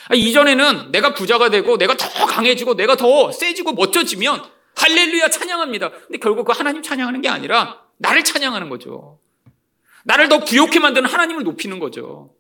[0.08, 4.42] 아, 이전에는 내가 부자가 되고 내가 더 강해지고 내가 더 세지고 멋져지면
[4.76, 5.90] 할렐루야 찬양합니다.
[5.90, 9.20] 근데 결국 그 하나님 찬양하는 게 아니라 나를 찬양하는 거죠.
[10.04, 12.34] 나를 더 부욕해 만드는 하나님을 높이는 거죠.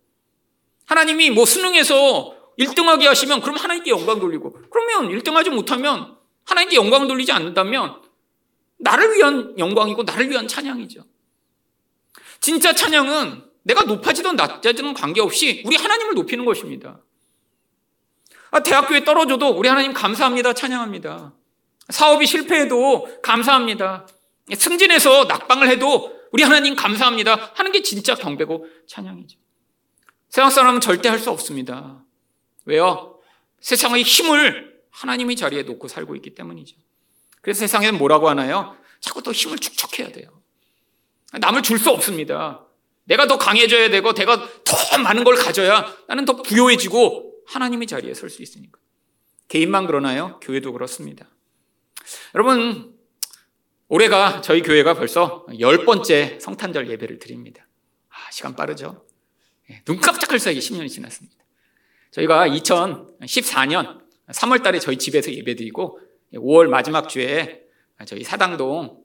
[0.86, 7.32] 하나님이 뭐 수능에서 1등하게 하시면 그럼 하나님께 영광 돌리고 그러면 1등하지 못하면 하나님께 영광 돌리지
[7.32, 8.02] 않는다면
[8.78, 11.04] 나를 위한 영광이고 나를 위한 찬양이죠.
[12.40, 17.00] 진짜 찬양은 내가 높아지든 낮아지든 관계없이 우리 하나님을 높이는 것입니다.
[18.50, 20.52] 아, 대학교에 떨어져도 우리 하나님 감사합니다.
[20.52, 21.32] 찬양합니다.
[21.88, 24.06] 사업이 실패해도 감사합니다.
[24.52, 27.52] 승진해서 낙방을 해도 우리 하나님 감사합니다.
[27.54, 29.38] 하는 게 진짜 경배고 찬양이죠.
[30.28, 32.01] 세상 사람은 절대 할 수 없습니다.
[32.64, 33.20] 왜요?
[33.60, 36.76] 세상의 힘을 하나님의 자리에 놓고 살고 있기 때문이죠.
[37.40, 38.76] 그래서 세상에는 뭐라고 하나요?
[39.00, 40.42] 자꾸 또 힘을 축적해야 돼요.
[41.32, 42.66] 남을 줄 수 없습니다.
[43.04, 48.30] 내가 더 강해져야 되고, 내가 더 많은 걸 가져야 나는 더 부요해지고 하나님의 자리에 설
[48.30, 48.78] 수 있으니까.
[49.48, 50.38] 개인만 그러나요?
[50.40, 51.28] 교회도 그렇습니다.
[52.34, 52.96] 여러분,
[53.88, 57.66] 올해가 저희 교회가 벌써 열 번째 성탄절 예배를 드립니다.
[58.08, 59.04] 아, 시간 빠르죠?
[59.70, 61.41] 예, 눈 깜짝할 사이에 10년이 지났습니다.
[62.12, 65.98] 저희가 2014년 3월 달에 저희 집에서 예배 드리고
[66.34, 67.62] 5월 마지막 주에
[68.06, 69.02] 저희 사당동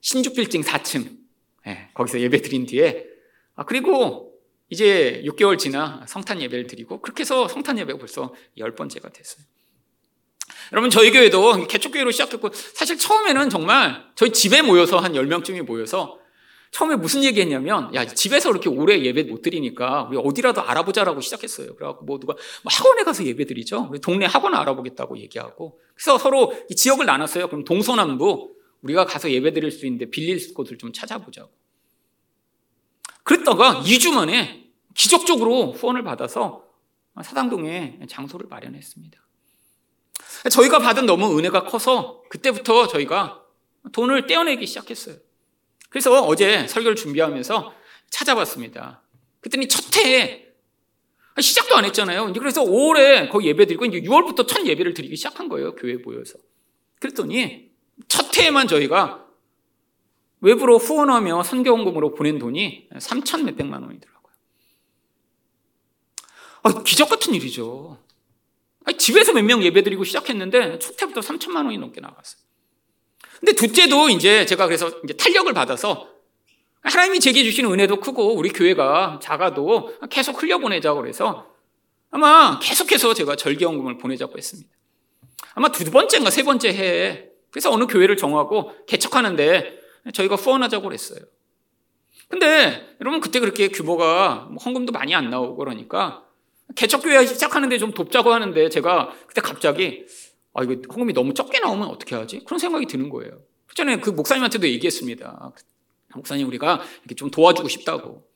[0.00, 1.18] 신주빌딩 4층
[1.66, 3.06] 예, 거기서 예배 드린 뒤에
[3.54, 4.32] 아, 그리고
[4.70, 9.44] 이제 6개월 지나 성탄 예배를 드리고 그렇게 해서 성탄 예배가 벌써 열 번째가 됐어요.
[10.72, 16.19] 여러분 저희 교회도 개척교회로 시작했고 사실 처음에는 정말 저희 집에 모여서 한 10명쯤이 모여서
[16.70, 21.74] 처음에 무슨 얘기 했냐면, 야, 집에서 그렇게 오래 예배 못 드리니까 우리 어디라도 알아보자라고 시작했어요.
[21.74, 23.92] 그래갖고 뭐 누가 뭐 학원에 가서 예배 드리죠.
[24.02, 25.80] 동네 학원 알아보겠다고 얘기하고.
[25.94, 27.48] 그래서 서로 지역을 나눴어요.
[27.48, 31.50] 그럼 동서남부 우리가 가서 예배 드릴 수 있는데 빌릴 곳을 좀 찾아보자고.
[33.24, 36.64] 그랬다가 2주 만에 기적적으로 후원을 받아서
[37.22, 39.20] 사당동에 장소를 마련했습니다.
[40.50, 43.44] 저희가 받은 너무 은혜가 커서 그때부터 저희가
[43.92, 45.16] 돈을 떼어내기 시작했어요.
[45.90, 47.74] 그래서 어제 설교를 준비하면서
[48.10, 49.02] 찾아봤습니다.
[49.40, 50.46] 그랬더니 첫 해에
[51.38, 52.32] 시작도 안 했잖아요.
[52.34, 55.74] 그래서 5월에 거의 예배 드리고 이제 6월부터 첫 예배를 드리기 시작한 거예요.
[55.74, 56.38] 교회에 모여서.
[57.00, 57.70] 그랬더니
[58.08, 59.26] 첫 해에만 저희가
[60.40, 64.32] 외부로 후원하며 선교원금으로 보낸 돈이 3천 몇백만 원이더라고요.
[66.62, 67.98] 아, 기적 같은 일이죠.
[68.84, 72.42] 아니, 집에서 몇 명 예배 드리고 시작했는데 첫 해부터 3천만 원이 넘게 나갔어요.
[73.40, 76.08] 근데 둘째도 이제 제가 그래서 이제 탄력을 받아서
[76.82, 81.50] 하나님이 제게 주시는 은혜도 크고 우리 교회가 작아도 계속 흘려보내자고 그래서
[82.10, 84.70] 아마 계속해서 제가 절기연금을 보내자고 했습니다.
[85.54, 89.80] 아마 두 번째인가 세 번째 해에 그래서 어느 교회를 정하고 개척하는데
[90.12, 91.20] 저희가 후원하자고 그랬어요.
[92.28, 96.24] 근데 여러분 그때 그렇게 규모가 뭐 헌금도 많이 안 나오고 그러니까
[96.76, 100.04] 개척교회 시작하는데 좀 돕자고 하는데 제가 그때 갑자기
[100.54, 102.40] 아, 이거 헌금이 너무 적게 나오면 어떻게 하지?
[102.44, 103.40] 그런 생각이 드는 거예요.
[103.66, 105.52] 그 전에 그 목사님한테도 얘기했습니다.
[106.14, 108.26] 목사님, 우리가 이렇게 좀 도와주고 싶다고.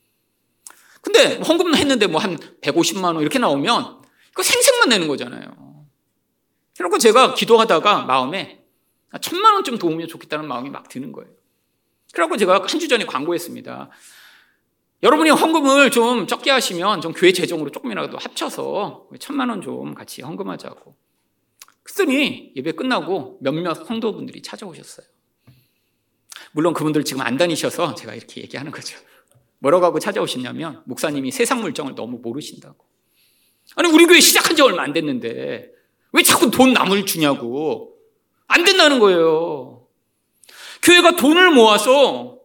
[1.00, 5.86] 근데 헌금 했는데 뭐 한 150만 원 이렇게 나오면 그 생색만 내는 거잖아요.
[6.78, 8.64] 그래고 제가 기도하다가 마음에
[9.20, 11.30] 천만 원쯤 도우면 좋겠다는 마음이 막 드는 거예요.
[12.12, 13.90] 그래고 제가 한 주 전에 광고했습니다.
[15.02, 20.96] 여러분이 헌금을 좀 적게 하시면 좀 교회 재정으로 조금이라도 합쳐서 천만 원 좀 같이 헌금하자고.
[21.84, 25.06] 그랬더니 예배 끝나고 몇몇 성도분들이 찾아오셨어요.
[26.52, 28.98] 물론 그분들 지금 안 다니셔서 제가 이렇게 얘기하는 거죠.
[29.58, 32.76] 뭐라고 하고 찾아오셨냐면 목사님이 세상 물정을 너무 모르신다고.
[33.76, 35.70] 아니 우리 교회 시작한 지 얼마 안 됐는데
[36.12, 37.96] 왜 자꾸 돈 남을 주냐고.
[38.46, 39.86] 안 된다는 거예요.
[40.82, 42.38] 교회가 돈을 모아서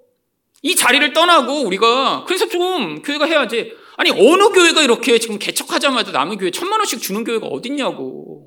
[0.62, 3.74] 이 자리를 떠나고 우리가 그래서 좀 교회가 해야지.
[3.98, 8.39] 아니 어느 교회가 이렇게 지금 개척하자마자 남의 교회 천만 원씩 주는 교회가 어딨냐고.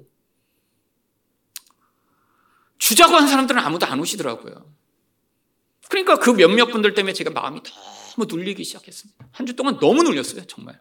[2.82, 4.68] 주자고 한 사람들은 아무도 안 오시더라고요.
[5.88, 9.28] 그러니까 그 몇몇 분들 때문에 제가 마음이 너무 눌리기 시작했습니다.
[9.30, 10.80] 한 주 동안 너무 눌렸어요, 정말.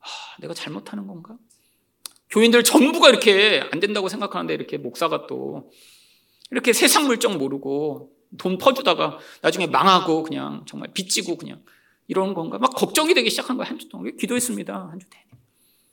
[0.00, 0.06] 아,
[0.40, 1.38] 내가 잘못하는 건가?
[2.28, 5.70] 교인들 전부가 이렇게 안 된다고 생각하는데 이렇게 목사가 또
[6.50, 11.64] 이렇게 세상 물정 모르고 돈 퍼주다가 나중에 망하고 그냥 정말 빚지고 그냥
[12.06, 12.58] 이런 건가?
[12.58, 14.14] 막 걱정이 되기 시작한 거예요, 한주 동안.
[14.14, 15.24] 기도했습니다, 한주 내내.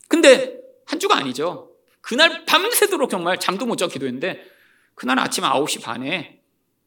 [0.10, 1.72] 근데 한 주가 아니죠.
[2.02, 4.57] 그날 밤새도록 정말 잠도 못 자고 기도했는데
[4.98, 6.42] 그날 아침 9시 반에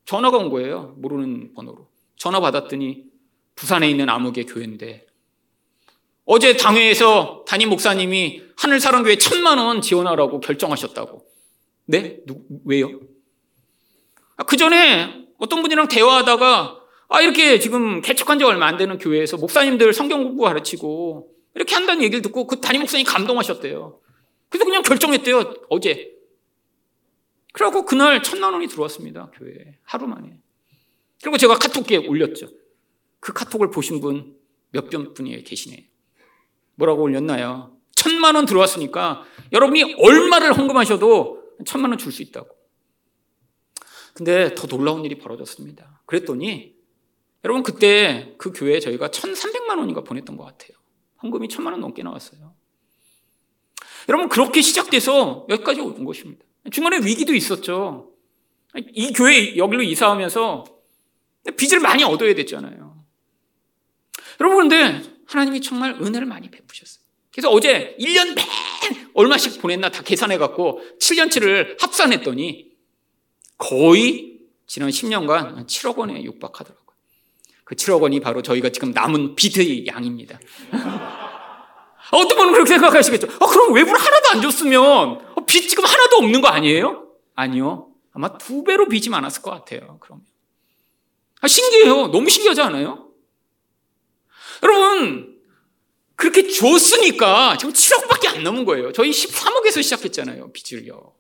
[0.04, 0.96] 전화가 온 거예요.
[0.98, 1.88] 모르는 번호로.
[2.16, 3.04] 전화 받았더니
[3.54, 5.06] 부산에 있는 암흑의 교회인데
[6.24, 11.24] 어제 당회에서 담임 목사님이 하늘사랑교회 천만 원 지원하라고 결정하셨다고.
[11.86, 12.18] 네?
[12.26, 13.00] 누, 왜요?
[14.36, 19.36] 아, 그 전에 어떤 분이랑 대화하다가 아, 이렇게 지금 개척한 지 얼마 안 되는 교회에서
[19.36, 24.00] 목사님들 성경 공부 가르치고 이렇게 한다는 얘기를 듣고 그 담임 목사님이 감동하셨대요.
[24.48, 25.54] 그래서 그냥 결정했대요.
[25.68, 26.19] 어제.
[27.52, 29.30] 그래갖고 그날 천만 원이 들어왔습니다.
[29.34, 29.78] 교회에.
[29.82, 30.38] 하루 만에.
[31.22, 32.48] 그리고 제가 카톡에 올렸죠.
[33.18, 35.82] 그 카톡을 보신 분몇 분이 계시네요.
[36.76, 37.76] 뭐라고 올렸나요?
[37.94, 42.48] 천만 원 들어왔으니까 여러분이 얼마를 헌금하셔도 천만 원 줄 수 있다고.
[44.14, 46.02] 근데 더 놀라운 일이 벌어졌습니다.
[46.06, 46.74] 그랬더니
[47.44, 50.76] 여러분 그때 그 교회에 저희가 1,300만 원인가 보냈던 것 같아요.
[51.22, 52.54] 헌금이 천만 원 넘게 나왔어요.
[54.08, 56.44] 여러분 그렇게 시작돼서 여기까지 온 것입니다.
[56.70, 58.12] 중간에 위기도 있었죠.
[58.92, 60.64] 이 교회 여기로 이사하면서
[61.56, 63.04] 빚을 많이 얻어야 됐잖아요.
[64.40, 67.04] 여러분 그런데 하나님이 정말 은혜를 많이 베푸셨어요.
[67.32, 68.42] 그래서 어제 1년 매
[69.14, 72.70] 얼마씩 보냈나 다 계산해 갖고 7년치를 합산했더니
[73.56, 76.80] 거의 지난 10년간 7억 원에 육박하더라고요.
[77.64, 80.40] 그 7억 원이 바로 저희가 지금 남은 빚의 양입니다.
[82.12, 83.28] 어떤 분은 그렇게 생각하시겠죠.
[83.40, 87.08] 아, 그럼 외부를 하나도 안 줬으면 어, 빚 지금 하나도 없는 거 아니에요?
[87.34, 87.92] 아니요.
[88.12, 89.98] 아마 두 배로 빚이 많았을 것 같아요.
[90.00, 90.24] 그러면.
[91.40, 92.08] 아, 신기해요.
[92.08, 93.10] 너무 신기하지 않아요?
[94.62, 95.40] 여러분,
[96.14, 98.92] 그렇게 줬으니까 지금 7억밖에 안 남은 거예요.
[98.92, 100.52] 저희 13억에서 시작했잖아요.
[100.52, 101.14] 빚을요.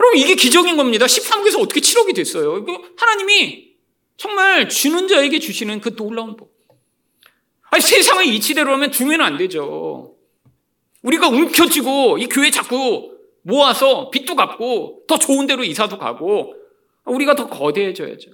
[0.00, 1.06] 여러분, 이게 기적인 겁니다.
[1.06, 2.64] 13억에서 어떻게 7억이 됐어요?
[2.96, 3.68] 하나님이
[4.16, 6.58] 정말 주는 자에게 주시는 그 놀라운 복.
[7.70, 10.17] 아니, 세상의 이치대로 하면 주면 안 되죠.
[11.02, 16.54] 우리가 움켜쥐고 이 교회 자꾸 모아서 빚도 갚고 더 좋은 데로 이사도 가고
[17.04, 18.30] 우리가 더 거대해져야죠.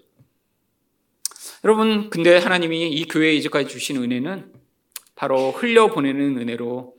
[1.65, 4.53] 여러분, 근데 하나님이 이 교회에 이제까지 주신 은혜는
[5.15, 6.95] 바로 흘려보내는 은혜로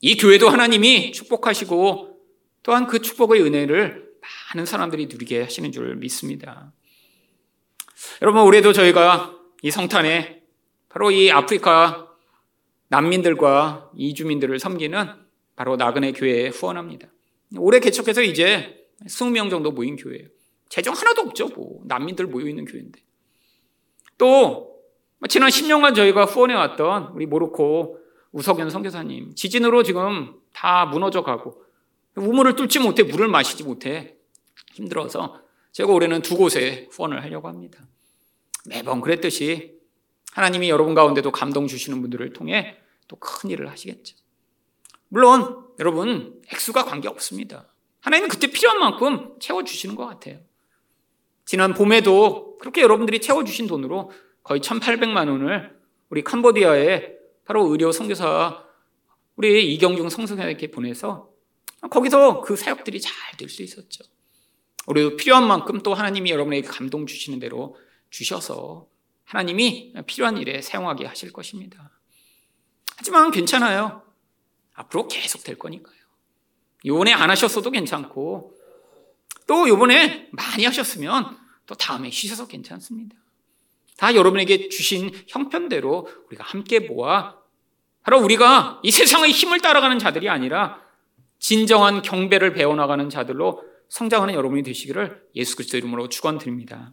[0.00, 2.18] 이 교회도 하나님이 축복하시고
[2.62, 4.10] 또한 그 축복의 은혜를
[4.54, 6.72] 많은 사람들이 누리게 하시는 줄 믿습니다.
[8.20, 10.42] 여러분, 올해도 저희가 이 성탄에
[10.88, 12.11] 바로 이 아프리카
[12.92, 15.08] 난민들과 이주민들을 섬기는
[15.56, 17.08] 바로 나그네 교회에 후원합니다.
[17.56, 20.28] 올해 개척해서 이제 20명 정도 모인 교회예요.
[20.68, 21.48] 재정 하나도 없죠.
[21.48, 23.00] 뭐 난민들 모여 있는 교회인데.
[24.18, 24.76] 또
[25.26, 27.98] 지난 10년간 저희가 후원해 왔던 우리 모로코
[28.32, 31.62] 우석연 선교사님 지진으로 지금 다 무너져 가고
[32.14, 34.16] 우물을 뚫지 못해 물을 마시지 못해
[34.74, 35.40] 힘들어서
[35.72, 37.86] 제가 올해는 두 곳에 후원을 하려고 합니다.
[38.66, 39.71] 매번 그랬듯이
[40.32, 44.16] 하나님이 여러분 가운데도 감동 주시는 분들을 통해 또 큰 일을 하시겠죠.
[45.08, 47.68] 물론 여러분 액수가 관계 없습니다.
[48.00, 50.40] 하나님은 그때 필요한 만큼 채워 주시는 것 같아요.
[51.44, 54.10] 지난 봄에도 그렇게 여러분들이 채워 주신 돈으로
[54.42, 57.12] 거의 1,800만 원을 우리 캄보디아에
[57.44, 58.64] 바로 의료 선교사
[59.36, 61.30] 우리 이경중 성성에게 보내서
[61.90, 64.04] 거기서 그 사역들이 잘 될 수 있었죠.
[64.86, 67.76] 우리도 필요한 만큼 또 하나님이 여러분에게 감동 주시는 대로
[68.10, 68.86] 주셔서
[69.32, 71.90] 하나님이 필요한 일에 사용하게 하실 것입니다.
[72.98, 74.02] 하지만 괜찮아요.
[74.74, 75.96] 앞으로 계속 될 거니까요.
[76.84, 78.54] 요번에 안 하셨어도 괜찮고
[79.46, 83.16] 또 요번에 많이 하셨으면 또 다음에 쉬셔서 괜찮습니다.
[83.96, 87.36] 다 여러분에게 주신 형편대로 우리가 함께 모아
[88.02, 90.82] 바로 우리가 이 세상의 힘을 따라가는 자들이 아니라
[91.38, 96.92] 진정한 경배를 배워나가는 자들로 성장하는 여러분이 되시기를 예수 그리스도 이름으로 축원드립니다.